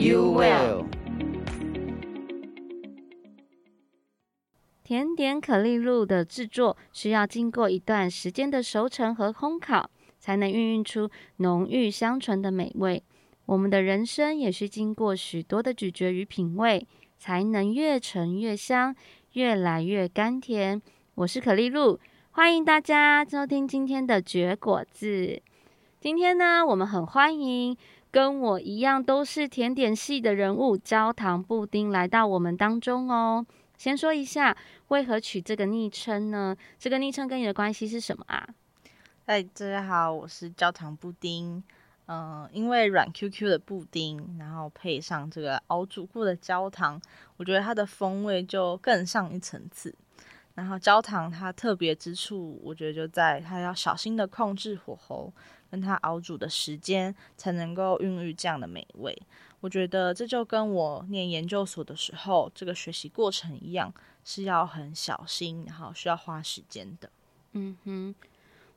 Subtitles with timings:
[0.00, 0.86] you will
[4.82, 13.02] 甜点可丽露的制作需要经过一段时间的熟成和烘烤，才能孕育出浓郁香醇的美味。
[13.44, 16.86] 我们的人生也需经过许多的咀嚼与品味，
[17.18, 18.96] 才能越陈越香，
[19.34, 20.80] 越来越甘甜。
[21.14, 22.00] 我是可丽露。
[22.30, 25.42] 欢迎大家收听今天的绝果子。
[26.00, 27.76] 今天呢，我们很欢迎
[28.12, 33.46] 跟我一样都是甜点系的人物——焦糖布丁来到我们当中哦。
[33.78, 34.56] 先说一下，
[34.88, 36.56] 为何取这个昵称呢？
[36.76, 38.48] 这个昵称跟你的关系是什么啊？
[39.26, 41.62] 嗨，大家好，我是焦糖布丁。
[42.06, 47.00] 嗯，因为软 Q Q 的布丁，然后配上这个熬煮过的焦糖，
[47.36, 49.94] 我觉得它的风味就更上一层次。
[50.60, 55.32] 然后焦糖它特别之处，我觉得就在它要小心的控制火候，
[55.70, 59.18] 跟它熬煮的时间，才能够孕育这样的美味。
[59.60, 63.90] 我觉得这就跟我念研究所的时候这个学习过程一样，
[64.22, 67.10] 是要很小心，然后需要花时间的。
[67.52, 68.14] 嗯哼，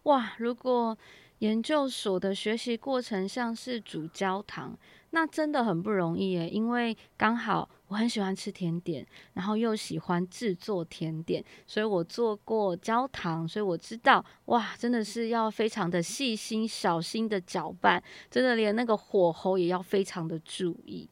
[0.03, 0.97] 哇，如果
[1.39, 4.77] 研究所的学习过程像是煮焦糖，
[5.09, 21.09] 那真的很不容易耶，因为刚好我很喜欢吃甜点，然后又喜欢制作甜点，所以我做过焦糖，所以我知道，哇，真的是要非常的细心、小心的搅拌，真的连那个火候也要非常的注意。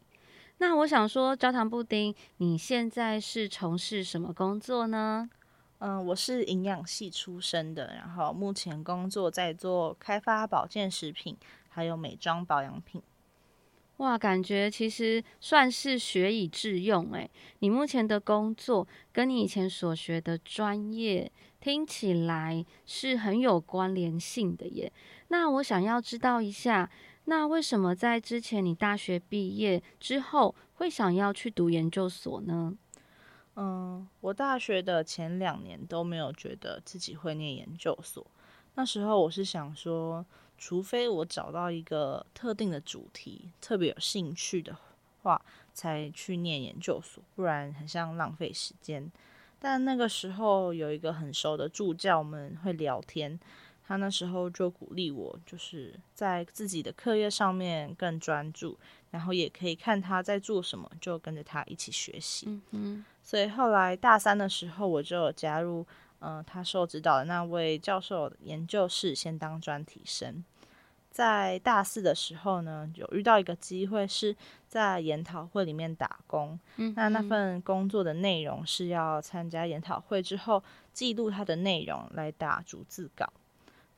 [0.60, 5.30] 那我想说，焦糖布丁，你现在是从事什么工作呢？
[5.84, 11.36] 嗯，我是营养系出身的，然后目前工作在做开发保健食品，
[11.70, 13.02] 还有美妆保养品。
[13.98, 17.28] 哇，感觉其实算是学以致用诶。
[17.60, 24.94] 你目前的工作跟你以前所学的专业听起来是很有关联性的耶。
[25.30, 26.92] 那我想要知道一下，
[27.26, 32.78] 那为什么在之前你大学毕业之后会想要去读研究所呢？
[33.56, 38.26] 嗯，我大学的前两年都没有觉得自己会念研究所。
[38.76, 40.26] 那时候我是想说，
[40.58, 44.76] 除非我找到一个特定的主题，特别有兴趣的
[45.22, 45.42] 话，
[45.74, 49.12] 才去念研究所，不然很像浪费时间。
[49.60, 53.38] 但那个时候有一个很熟的助教，们会聊天，
[53.88, 58.78] 他那时候就鼓励我，就是在自己的课业上面更专注，
[59.10, 62.46] 然后也可以看他在做什么，就跟着他一起学习。
[62.48, 63.06] 嗯嗯。
[63.24, 65.86] 所以后来大三的时候，我就有加入。
[66.24, 70.44] 嗯、呃，他受指导的那位教授研究室先当专题生，
[71.10, 74.38] 在大四的时候呢，有遇到一个机会是
[74.68, 76.60] 在研讨会里面打工。
[76.76, 80.64] 嗯，那那份工作的内容是要参加研讨会之后
[80.94, 83.34] 记录它的内容来打逐字稿。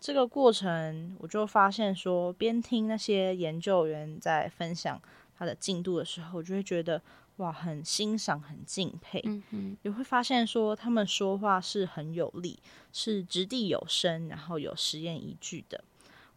[0.04, 5.02] 这个过程我就发现说，边听那些研究员在分享
[5.38, 7.02] 他的进度的时候，我就会觉得。
[7.38, 9.20] 哇，很欣赏，很敬佩。
[9.26, 12.60] 嗯嗯，也会发现说他们说话是很有力，
[12.92, 15.84] 是掷地有声，然后有实验依据的。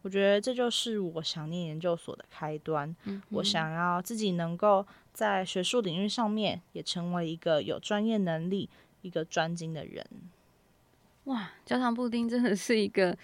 [0.01, 2.95] 我觉得这就是我想念研究所的开端。
[3.03, 8.67] 嗯，我想要自己能够在学术领域上面也成为一个有专业能力、
[9.03, 10.03] 一个专精的人。
[11.25, 13.15] 哇，焦糖布丁真的是一个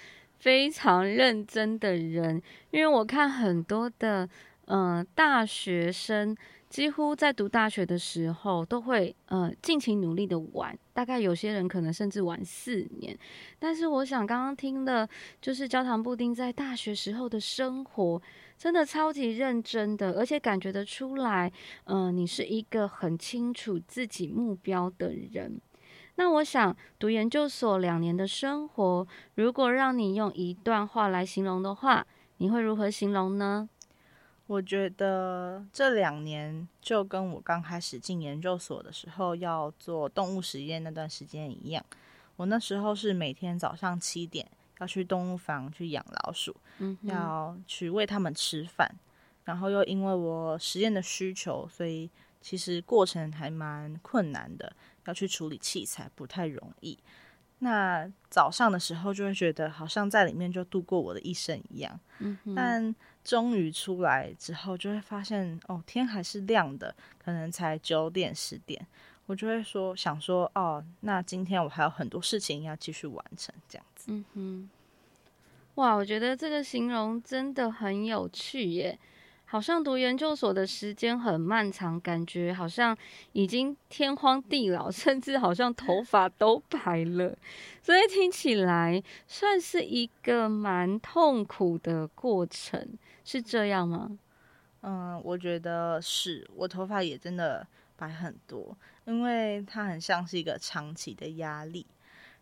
[0.43, 4.27] 非常认真的人，因为我看很多的
[4.65, 6.35] 嗯、呃、大学生。
[6.69, 13.15] 几乎在读大学的时候，都会呃尽情努力的玩，大概有些人可能甚至玩四年。
[13.59, 15.07] 但是我想刚刚听的，
[15.39, 18.19] 就是焦糖布丁在大学时候的生活，
[18.57, 21.53] 真的超级认真的，而且感觉得出来，
[21.83, 25.61] 嗯、呃，你是一个很清楚自己目标的人。
[26.15, 32.05] 那我想读研究所两年的生活，如果让你用一段话来形容的话，
[32.37, 33.67] 你会如何形容呢？
[34.45, 41.83] 我觉得这两年就跟我刚开始进研究所的时候要做动物实验那段时间一样。
[42.35, 44.45] 我那时候是每天早上七点
[44.79, 48.93] 要去动物房去养老鼠，嗯，要去喂它们吃饭。
[49.45, 52.09] 然后又因为我实验的需求，所以
[52.41, 54.73] 其实过程还蛮困难的，
[55.05, 56.97] 要去处理器材不太容易。
[57.59, 61.97] 那早上的时候就会觉得好像在里面就度过我的一生一样。
[62.19, 68.85] 嗯，但终于出来之后，就会发现哦，天还是亮的，可能才九点十点，
[69.27, 74.11] 我就会说想说哦，那今天我还有很多事情要继续完成，这样子。
[74.11, 74.69] 嗯哼，
[75.75, 78.99] 哇，我觉得这个形容真的很有趣耶。
[79.53, 82.97] 好像读研究所的时间很漫长，感觉好像
[83.33, 87.37] 已经天荒地老， 甚至好像头发都白了，
[87.79, 94.17] 所以听起来算是一个蛮痛苦的过程，是这样吗？
[94.81, 101.85] 嗯，我觉得是，我头发也真的白很多，因为它很像是一个长期的压力，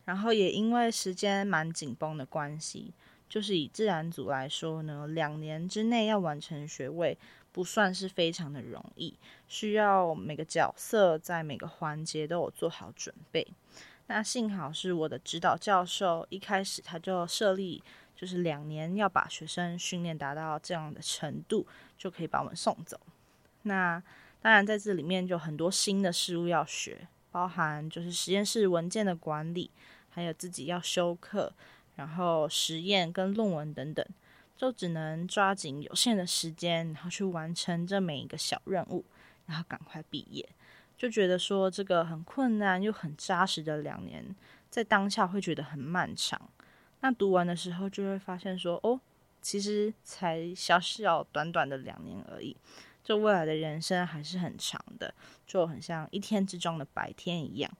[0.05, 2.93] 然后也因为时间蛮紧绷的关系。
[3.31, 7.17] 就是以自然组来说呢，两年之内要完成学位
[7.53, 9.17] 不算是非常的容易，
[9.47, 13.47] 需要每个角色在每个环节都有做好准备。
[14.07, 17.81] 那幸好是我的指导教授一开始他就设立，
[18.17, 21.65] 就是两年要把学生训练达到这样的程度，
[21.97, 22.99] 就可以把我们送走。
[23.61, 24.03] 那
[24.41, 29.71] 当然在这里面就很多新的事物要学，包含就是实验室文件的管理，
[30.09, 31.53] 还有自己要修课。
[32.01, 34.03] 然后实验跟论文等等，
[34.57, 39.05] 就只能抓紧有限的时间，然后去完成这每一个小任务，
[39.45, 40.43] 然后赶快毕业。
[40.97, 44.35] 就觉得说这个很困难又很扎实的两年，
[44.71, 46.41] 在当下会觉得很漫长。
[47.01, 48.99] 那读完的时候就会发现说，哦，
[49.39, 52.57] 其实才小小短短的两年而已，
[53.03, 55.13] 就未来的人生还是很长的，
[55.45, 57.71] 就很像一天之中的白天一样。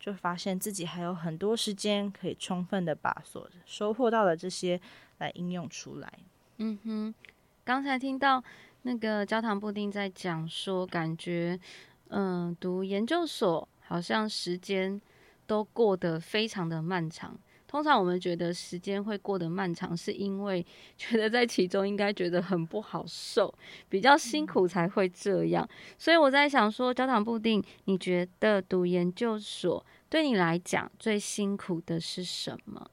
[0.00, 4.80] 就发现自己还有很多时间可以充分的把所收获到的这些
[5.18, 6.10] 来应用出来。
[6.56, 7.14] 嗯哼，
[7.62, 8.42] 刚才听到
[8.82, 11.60] 那个焦糖布丁在讲说，感觉
[12.08, 15.00] 嗯，读研究所好像时间
[15.46, 17.38] 都过得非常的漫长。
[17.70, 20.66] 通常我们觉得时间会过得漫长，是因为
[20.98, 23.54] 觉得在其中应该觉得很不好受，
[23.88, 25.68] 比较辛苦才会这样。
[25.96, 32.90] 所以我在想说，焦糖布丁，你觉得读研究所对你来讲最辛苦的是什么？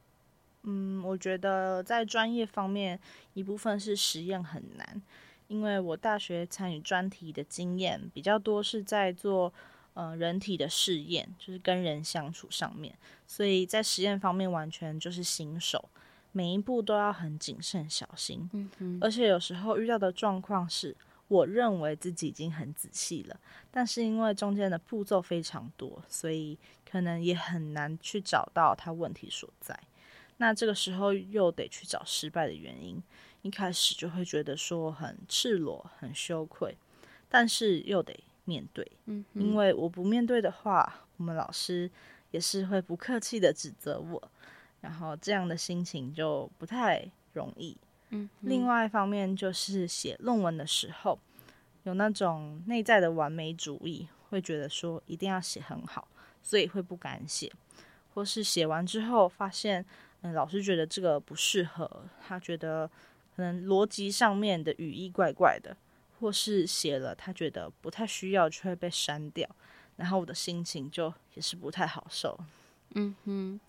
[0.62, 3.00] 嗯，我觉得在专业方面，
[3.34, 5.02] 一部分是实验很难，
[5.48, 9.52] 因为我大学参与专题的经验比较多，是在做。
[9.98, 12.96] 呃，人体的试验就是跟人相处上面，
[13.26, 15.90] 所以在实验方面完全就是新手，
[16.32, 18.48] 每一步都要很谨慎小心。
[18.54, 20.96] 嗯哼，而且有时候遇到的状况是，
[21.28, 23.40] 我认为自己已经很仔细了，
[23.72, 26.56] 但是因为中间的步骤非常多，所以
[26.88, 29.80] 可能也很难去找到它问题所在。
[30.38, 33.02] 那这个时候又得去找失败的原因，
[33.42, 36.78] 一开始就会觉得说很赤裸、很羞愧，
[37.28, 38.14] 但是又得。
[38.48, 41.92] 面对，嗯，因为我不面对的话，我们老师
[42.32, 44.32] 也是会不客气的指责我，
[44.82, 47.78] 然后这样的心情就不太容易。
[48.10, 51.20] 嗯，另外一方面就是写论文的时候，
[51.84, 56.08] 有那种内在的完美主义，会觉得说一定要写很好，
[56.42, 57.52] 所以会不敢写，
[58.14, 59.86] 或是写完之后发现，
[60.22, 62.90] 嗯，老师觉得这个不适合，他觉得
[63.36, 65.76] 可能逻辑上面的语义怪怪的。
[66.20, 69.48] 或是写了他觉得不太需要，却会被删掉，
[69.98, 72.38] 然后我的心情就也是不太好受。
[72.96, 73.60] 嗯哼，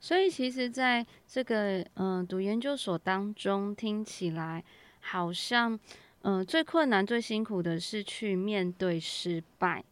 [0.00, 4.62] 所以其实在这个嗯、读研究所当中，听起来
[5.00, 5.78] 好像
[6.22, 9.84] 嗯、最困难、最辛苦的是去面对失败。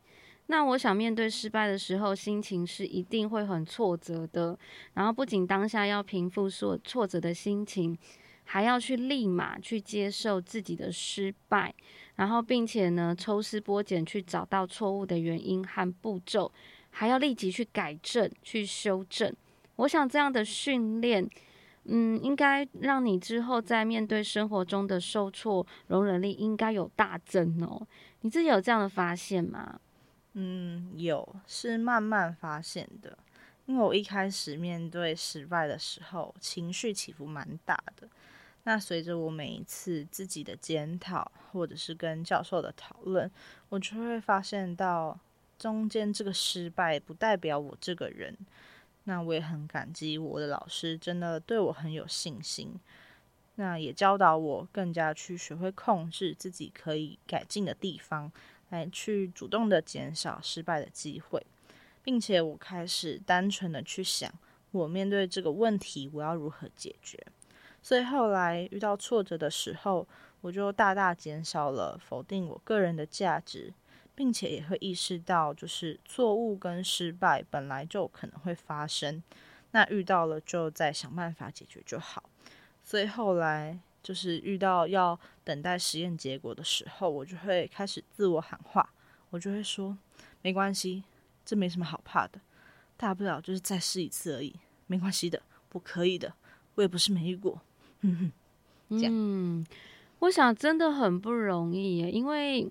[0.47, 4.59] 那我想面对失败的时候，心情是一定会很挫折的。
[4.93, 7.97] 然后不仅当下要平复所挫折的心情。
[8.45, 11.75] 还要去立马去接受自己的失败，
[12.17, 16.53] 然后并且呢抽丝剥茧去找到错误的原因和步骤，
[16.91, 19.35] 还要立即去改正、去修正。
[19.77, 21.29] 我想这样的训练，
[21.85, 27.87] 嗯，应该让你之后在面对生活中的受挫容忍力应该有大增哦。
[28.21, 29.81] 你自己有这样的发现吗？
[30.35, 33.19] 嗯，有，是慢慢发现的。
[33.67, 38.09] 因为我一开始面对失败的时候，情绪起伏蛮大的。
[38.64, 43.30] 那随着我每一次自己的检讨，或者是跟教授的讨论，
[43.68, 45.18] 我就会发现到
[45.59, 48.37] 中间这个失败不代表我这个人。
[49.04, 52.75] 那我也很感激我的老师，真的对我很有信心。
[53.56, 58.33] 那也教导我更加去学会控制自己可以改进的地方，
[58.71, 61.47] 来去主动的减少失败的机会，
[62.02, 64.33] 并且我开始单纯的去想，
[64.71, 67.25] 我面对这个问题，我要如何解决。
[67.85, 70.09] 所以后来遇到挫折的时候，
[70.41, 73.75] 我就大大减少了否定我个人的价值，
[74.14, 79.23] 并且也会意识到，就是错误跟失败本来就可能会发生。
[79.73, 82.23] 那遇到了就再想办法解决就好。
[82.83, 88.88] 所以后来就是遇到要等待实验结果的时候，我就会开始自我喊话，
[89.29, 89.95] 我就会说
[90.41, 91.05] 没关系，
[91.45, 92.41] 这没什么好怕的，
[92.97, 96.33] 大不了就是再试一次而已，没关系的，我可以的，
[96.76, 97.61] 我也不是没遇过。
[98.88, 99.66] 嗯，
[100.20, 102.70] 我想真的很不容易，因为。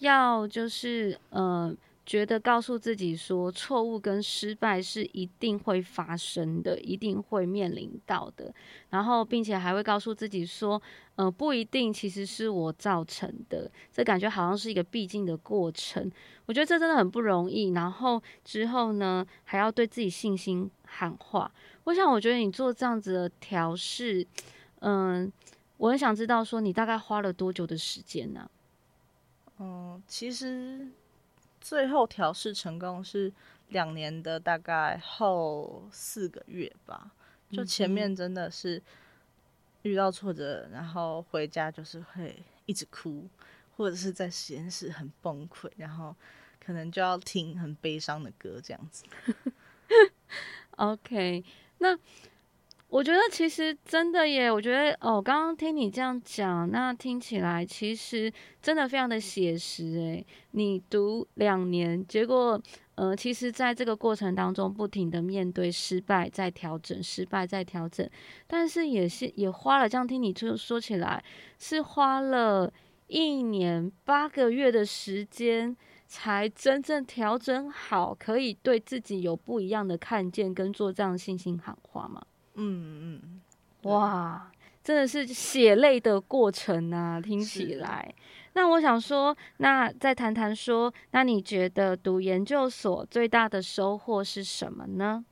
[0.00, 1.72] 要就是呃，
[2.04, 8.52] 觉得告诉自己说，错误跟失败是一定会发生的，一定会面临到的。
[8.90, 10.82] 然后，并且还会告诉自己说，
[11.14, 13.70] 呃，不一定其实是我造成的。
[13.92, 16.10] 这感觉好像是一个必经的过程。
[16.46, 17.70] 我觉得这真的很不容易。
[17.70, 21.50] 然后之后呢，还要对自己信心喊话。
[21.84, 24.26] 我想，我觉得你做这样子的调试，
[24.80, 25.32] 嗯、呃，
[25.76, 28.50] 我很想知道说，你大概花了多久的时间呢、啊？
[29.58, 30.88] 嗯，其实
[31.60, 33.32] 最后调试成功是
[33.68, 37.12] 两年的大概后四个月吧。
[37.50, 38.82] 就前面真的是
[39.82, 43.28] 遇到挫折，然后回家就是会一直哭，
[43.76, 46.16] 或者是在实验室很崩溃，然后
[46.64, 49.04] 可能就要听很悲伤的歌这样子。
[50.76, 51.44] OK，
[51.84, 51.98] 那。
[52.88, 60.24] 我觉得其实真的耶，我觉得哦，刚刚听你这样讲，那听起来其实真的非常的写实诶。
[60.52, 62.60] 你读两年，结果
[62.94, 68.08] 呃，其实在这个过程当中，不停的面对失败，在调整，失败在调整，
[68.46, 71.20] 但是也是也花了，这样听你说说起来，
[71.58, 72.72] 是花了
[73.08, 82.24] 一年八个月的时间，才真正调整好，可以对自己有不一样的看见，跟做这样的信心喊话吗？
[82.54, 83.40] 嗯嗯，
[83.82, 84.50] 哇，
[84.82, 87.20] 真的是血泪的过程啊！
[87.20, 88.14] 听起来，
[88.52, 95.24] 那我想说，那再谈谈说，那你觉得读研究所最大的收获是什么呢？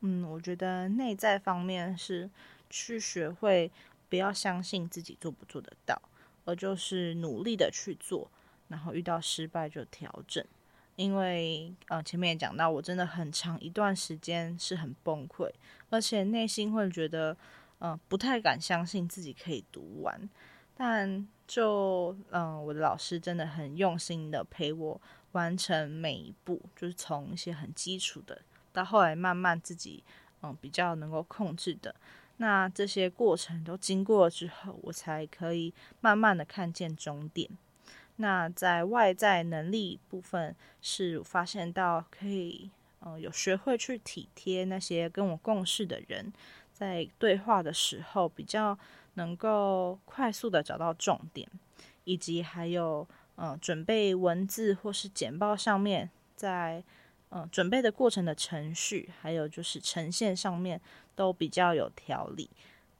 [0.00, 2.28] 嗯，我觉得内在方面是
[2.70, 3.70] 去学会
[4.08, 6.00] 不要相信自己做不做得到，
[6.44, 8.30] 而就是努力的去做，
[8.68, 10.44] 然后遇到失败就调整。
[10.96, 15.48] 因为呃，前面也讲到，我真的很长一段时间是很崩溃，
[15.90, 17.36] 而且内心会觉得，
[17.78, 20.28] 呃，不太敢相信自己可以读完。
[20.76, 25.00] 但就嗯、我的老师真的很用心的陪我
[25.32, 30.02] 完成每一步，就是从一些很基础的，到后来慢慢自己
[30.42, 31.94] 嗯、比较能够控制的。
[32.38, 37.48] 那这些过程都经过了之后，我才可以慢慢的看见终点。
[38.20, 46.32] 那在外在能力部分，是发现到可以，呃，有学会去体贴那些跟我共事的人，
[46.72, 48.76] 在对话的时候比较
[49.14, 51.48] 能够快速的找到重点，
[52.02, 53.06] 以及还有，
[53.36, 56.82] 呃，准备文字或是简报上面，在，
[57.28, 60.80] 呃，准备的过程的程序，还有就是呈现上面
[61.14, 62.50] 都比较有条理，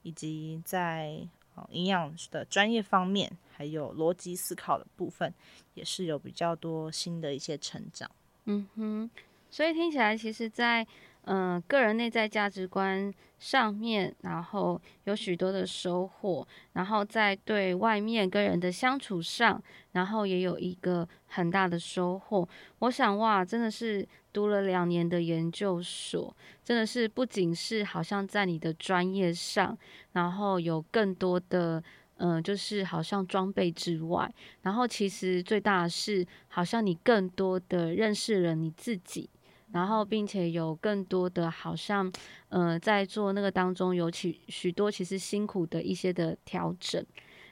[0.03, 1.29] 以及在。
[1.71, 5.33] 营养的专业方面，还有逻辑思考的部分，
[5.75, 8.11] 也是有比较多新的一些成长。
[8.45, 9.11] 嗯哼，
[9.51, 10.91] 所以听起来，其实在，在
[11.29, 22.49] 嗯个人内在价值观上面，然后有许多的收获，然后在对外面跟人的相处上，然后也有一个很大的收获。
[22.81, 24.09] 我想，哇，真的是。
[24.31, 26.33] 读了两年的研究所，
[26.63, 29.77] 真的是不仅是好像在你的专业上，
[30.13, 31.83] 然后有更多的，
[32.19, 34.33] 嗯、就是好像装备之外，
[34.63, 39.29] 然后其实最大的是，好像你更多的认识了你自己，
[39.73, 42.13] 然后并且有更多的，好像，
[42.49, 47.05] 呃，在做那个当中有许许多其实辛苦的一些的调整，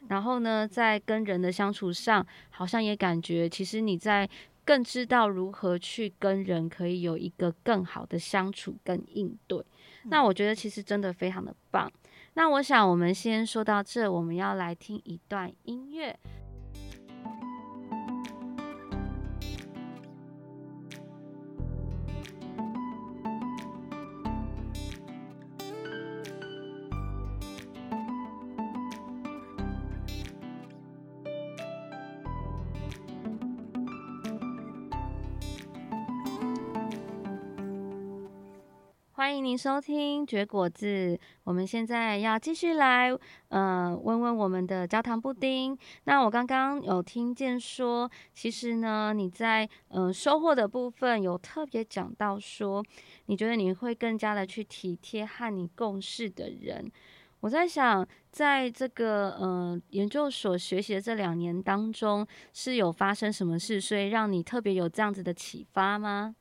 [0.09, 4.29] 然后呢，在跟人的相处上，好像也感觉其实你在。
[4.67, 9.65] 更知道如何去跟人可以有一个更好的相处跟应对，
[10.07, 11.89] 那我觉得其实真的非常的棒。
[12.35, 16.19] 那我想我们先说到这，我们要来听一段音乐。
[39.27, 41.19] 欢迎您收听绝果子。
[41.43, 43.11] 我们现在要继续来，
[43.49, 45.77] 呃，问问我们的焦糖布丁。
[46.05, 52.85] 那我刚刚有听见说，其实呢，你在呃收获的部分有特别讲到说，
[53.25, 56.89] 你觉得你会更加的去体贴和你共事的人。
[57.41, 66.37] 我在想，在这个呃研究所学习的这两年当中，是有发生什么事，所以让你特别有这样子的启发吗？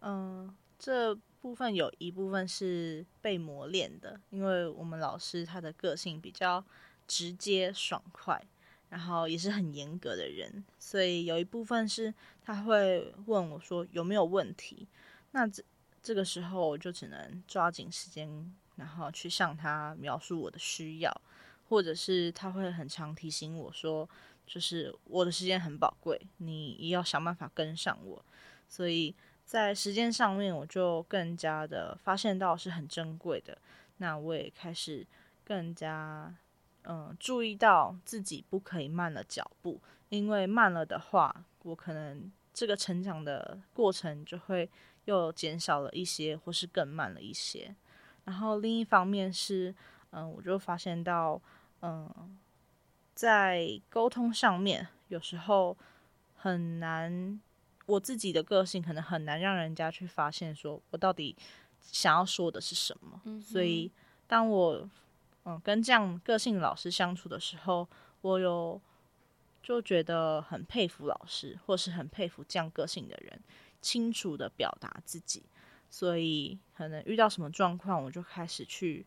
[0.00, 1.14] 嗯，这。
[1.46, 6.64] 部分有一部分是被磨练的，因为我们老师他的个性比较
[7.06, 8.44] 直接爽快，
[8.88, 12.12] 然后也是很严格的人，所以有一部分是
[12.42, 14.88] 他会问我说有没有问题，
[15.30, 15.62] 那这
[16.02, 21.20] 这个时候我就只能抓紧时间，然后去向他描述我的需要，
[21.68, 24.10] 或者是他会很常提醒我说，
[24.48, 28.24] 就是我的时间很宝贵，你要想办法跟上我，
[28.68, 29.14] 所以
[29.46, 33.56] 在时间上面我就更加的发现到是很珍贵的，
[33.98, 35.06] 那我也开始
[35.44, 36.34] 更加
[36.82, 44.68] 嗯注意到自己不可以慢了脚步，因为慢了的话，我可能这个成长的过程就会
[45.04, 47.72] 又减少了一些，或是更慢了一些。
[48.24, 49.72] 然后另一方面是，
[50.10, 51.40] 嗯，我就发现到，
[51.82, 52.36] 嗯，
[53.14, 55.76] 在沟通上面有时候
[56.34, 57.40] 很难，
[57.86, 61.34] 我自己的个性可能很难让人家去发现，说我到底
[61.80, 63.20] 想要说的是什么。
[63.24, 63.40] 嗯。
[63.40, 63.90] 所以
[64.26, 64.88] 当我
[65.44, 67.88] 嗯跟这样个性老师相处的时候，
[68.20, 68.80] 我有
[69.62, 73.40] 就觉得很佩服老师，或是很佩服这样个性的人，
[73.80, 75.42] 清楚的表达自己。
[75.88, 79.06] 所以，可能遇到什么状况，我就开始去，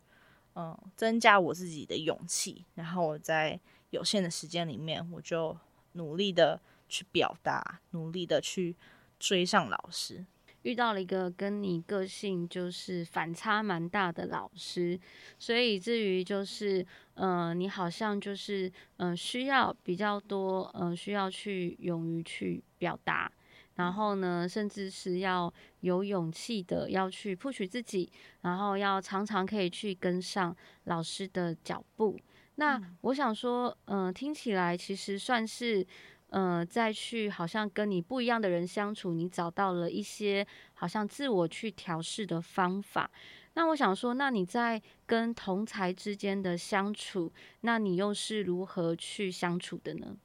[0.55, 2.63] 嗯，增加我自己的勇气。
[2.75, 3.59] 然后我在
[3.89, 5.55] 有限的时间里面，我就
[5.91, 8.75] 努力的去表达，努力的去
[9.17, 10.25] 追上老师。
[10.63, 14.99] 遇到了一个跟你个性就是反差蛮大的老师，
[15.37, 23.31] 所以以至于就是，嗯，你好像就是，嗯，需要比较多，嗯，需要去勇于去表达。
[23.75, 30.53] 然后呢，甚至是要有勇气的要去 push 自己，然后要常常可以去跟上
[30.83, 32.19] 老师的脚步。
[32.55, 35.87] 那我想说，嗯、呃，听起来其实算是，
[36.29, 43.09] 呃，再去好像跟你不一样的人相处，你找到了一些好像自我去调试的方法。
[43.55, 47.31] 那我想说，那你在跟同才之间的相处，
[47.61, 50.15] 那你又是如何去相处的呢？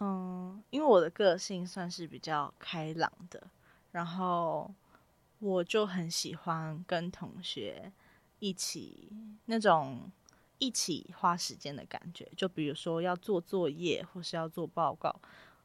[0.00, 3.50] 嗯，因为我的个性算是比较开朗的，
[3.90, 4.72] 然后
[5.40, 7.92] 我就很喜欢跟同学
[8.38, 9.12] 一起
[9.46, 10.10] 那种
[10.58, 12.30] 一起花时间的感觉。
[12.36, 15.14] 就比如说要做作业，或是要做报告，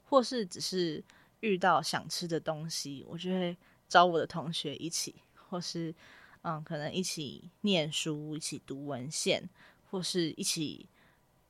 [0.05, 1.03] 或是只是
[1.41, 3.55] 遇到想吃的东西，我就会
[3.87, 5.15] 找我的同学一起，
[5.49, 5.93] 或是
[6.41, 9.49] 嗯，可能一起念书，一起读文献，
[9.89, 10.87] 或是一起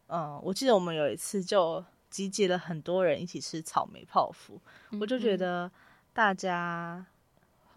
[0.07, 1.83] 嗯，我记得我们有一次就。
[2.13, 4.61] 集结了很多人一起吃草莓泡芙，
[5.01, 5.71] 我就觉得
[6.13, 7.03] 大家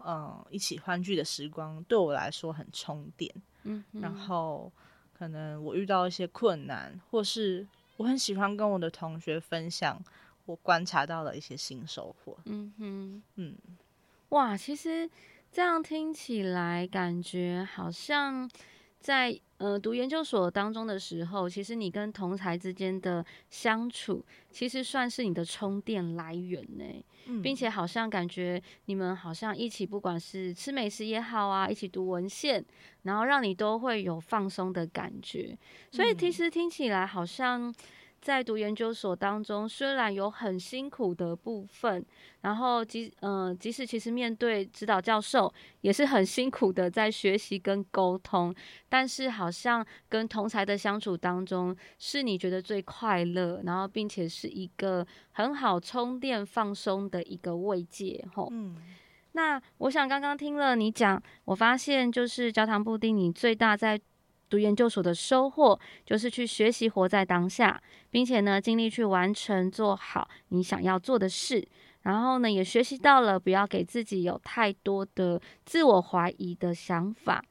[0.05, 3.33] 嗯一起欢聚的时光对我来说很充电。
[3.63, 4.71] 嗯，然后
[5.17, 7.65] 可能我遇到一些困难，或是
[7.97, 10.01] 我很喜欢跟我的同学分享
[10.45, 12.37] 我观察到的一些新收获。
[12.45, 13.55] 嗯哼，嗯，
[14.29, 15.09] 哇，其实
[15.51, 18.49] 这样听起来感觉好像。
[18.99, 26.83] 在呃读研究所当中的时候，其实你跟同才之间的相处，其实算是你的充电来源呢，
[27.25, 32.63] 嗯、并且好像感觉你们好像一起，不管是吃美食也好啊，一起读文献，
[33.03, 35.57] 然后让你都会有放松的感觉，
[35.91, 37.73] 所以其实听起来好像。
[38.19, 42.05] 在读研究所当中，虽然有很辛苦的部分，
[42.41, 48.53] 然后即嗯、呃，即使其实面对指导教授也是很辛苦的在学习跟沟通，
[48.89, 58.49] 但是好像跟同才的相处当中，是你觉得最快乐，然后并且是一个很好充电放松的一个慰藉吼。
[58.51, 58.75] 嗯，
[59.33, 63.99] 那我想刚刚听了你讲，我发现就是焦糖布丁，你最大在。
[64.49, 71.67] 读研究所的收获就是去学习活在当下，并且呢，尽力去完成做好你想要做的事。
[72.03, 77.43] 然后呢，也学习到了不要给自己有太多的自我怀疑的想法。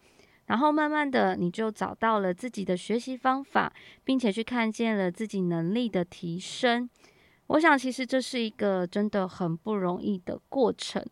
[0.47, 3.73] 然后慢慢的，你就找到了自己的学习方法，
[4.05, 6.89] 并且去看见了自己能力的提升。
[7.49, 11.05] 我想，其实这是一个真的很不容易的过程。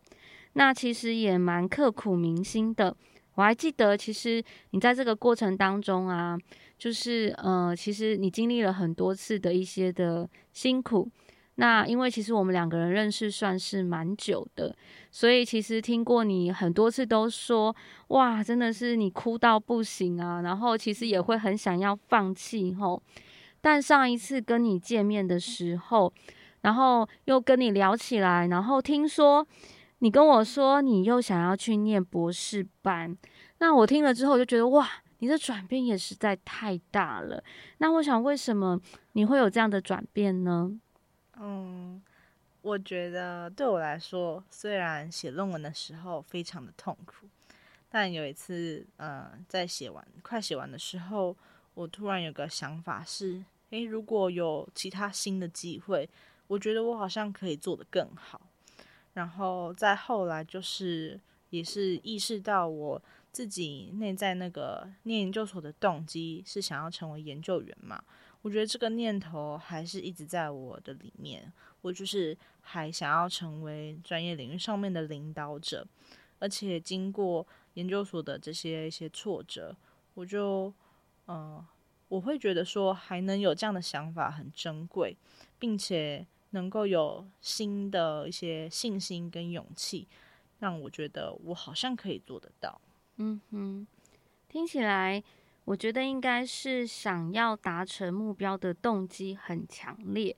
[0.55, 2.97] 那其实也蛮刻苦铭心的。
[3.37, 6.39] 我还记得，其实你在这个过程当中啊，
[6.79, 11.11] 就是呃，其实你经历了很多次的一些的辛苦。
[11.57, 14.75] 那因为其实我们两个人认识算是蛮久的，
[15.11, 17.75] 所以其实听过你很多次都说，
[18.09, 23.03] 哇，真的是你哭到不行啊，然后其实也会很想要放弃吼。
[23.61, 26.13] 但上一次跟你见面的时候，
[26.63, 29.47] 然后又跟你聊起来，然后听说。
[30.05, 33.17] 你跟我说你又想要去念博士班，
[33.57, 34.87] 那我听了之后就觉得哇，
[35.21, 37.43] 你的转变也实在太大了。
[37.79, 38.79] 那我想，为什么
[39.13, 40.79] 你会有这样的转变呢？
[41.41, 42.03] 嗯，
[42.61, 47.27] 我觉得对我来说，虽然写论文的时候非常的痛苦，
[47.89, 51.35] 但有一次，呃，在写完快写完的时候，
[51.73, 56.07] 我突然有个想法是：诶，如果有其他新的机会，
[56.49, 58.39] 我觉得我好像可以做得更好。
[59.15, 61.19] 然后再后来，就是
[61.51, 68.05] 也是意识到我自己内在那个念研究所的动机是想要成为研究员嘛。
[68.43, 71.51] 我觉得这个念头还是一直在我的里面，
[71.81, 75.87] 我就是还想要成为专业领域上面的领导者，
[76.39, 79.75] 而且经过研究所的这些一些挫折，
[80.13, 80.71] 我就
[81.27, 81.65] 嗯、
[82.09, 85.17] 我会觉得说还能有这样的想法很珍贵，
[85.59, 90.09] 并且能够有新的一些信心跟勇气，
[90.59, 92.81] 让我觉得我好像可以做得到。
[93.19, 93.87] 嗯哼，
[94.49, 95.23] 听起来。
[95.67, 100.37] 我觉得应该是想要达成目标的动机很强烈。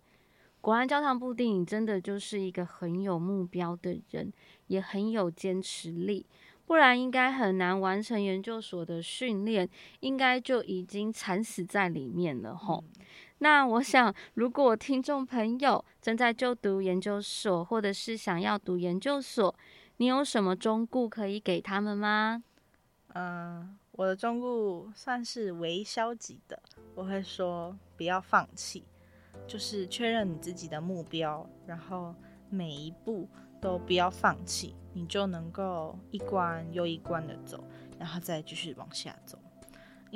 [0.60, 4.32] 果然，焦糖布丁你真的就是一个很有目标的人，
[4.68, 6.24] 也很有坚持力，
[6.64, 12.84] 不然应该很难完成研究所的训练，应该就已经惨死在里面了吼。
[12.86, 13.04] 嗯、
[13.38, 19.54] 那我想，如果听众朋友正在就读研究所，或者是想要读研究所，
[19.98, 22.42] 你有什么忠告可以给他们吗？
[23.14, 23.78] 嗯。
[23.92, 26.62] 我的忠告算是微消极的，
[26.94, 28.84] 我会说不要放弃，
[29.46, 32.14] 就是确认你自己的目标，然后
[32.50, 33.26] 每一步
[33.58, 37.64] 都不要放弃，你就能够一关又一关的走，
[37.98, 39.38] 然后再继续往下走。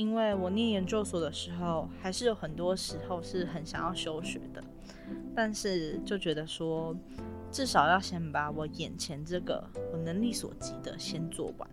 [0.01, 4.65] 因为我念研究所的时候，还是有很多时候是很想要休学的，
[5.37, 6.97] 但是就觉得说，
[7.51, 11.69] 至少要先把我眼前这个我能力所及的先做完。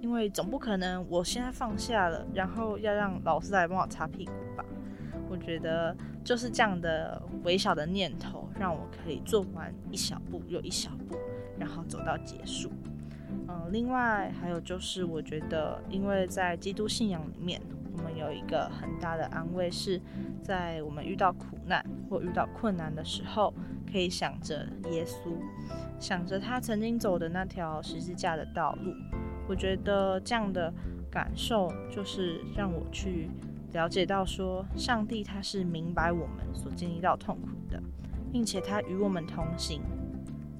[0.00, 4.64] 因为总不可能我现在放下了，然后要让老师来帮我擦屁股吧？
[5.28, 11.16] 我觉得就是这样的微小的念头，让我可以做完一小步又一小步，
[11.58, 12.70] 然后走到结束。
[13.48, 17.60] 嗯，另外还有就是，我觉得因为在基督信仰里面，
[17.96, 20.00] 我们有一个很大的安慰，是
[20.42, 23.54] 在我们遇到苦难或遇到困难的时候，
[23.90, 25.36] 可以想着耶稣，
[26.00, 28.92] 想着他曾经走的那条十字架的道路。
[29.48, 30.72] 我觉得这样的
[31.08, 33.30] 感受就是让我去
[33.72, 37.80] 了解到，说上帝他是明白我们所经历到痛苦的，
[38.32, 39.80] 并且他与我们同行。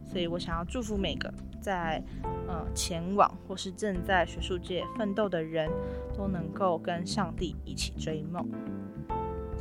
[0.06, 2.02] 所以我想要祝福每个在
[2.48, 5.68] 呃前往或是正在学术界奋斗的人
[6.16, 8.48] 都能够跟上帝一起追梦。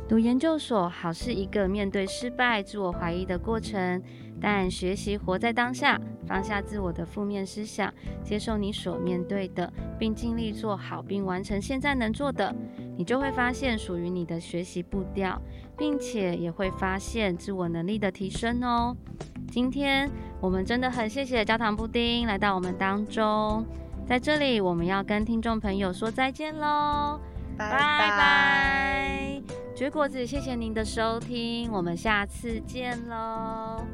[0.08, 4.00] 读研究所好是一个面对失败、自我怀疑的过程，
[4.40, 12.54] 但学习活在当下，放下自我的负面思想，接受你所面对的，并尽力做好并完成现在能做的，
[12.96, 15.42] 你就会发现属于你的学习步调，
[15.76, 18.96] 并且也会发现自我能力的提升哦。
[19.50, 23.64] 今天我们真的很谢谢焦糖布丁来到我们当中，
[24.06, 27.18] 在这里我们要跟听众朋友说再见喽，
[27.56, 29.42] 拜拜。
[29.74, 33.84] 绝果子，谢谢您的收听，我们下次见喽。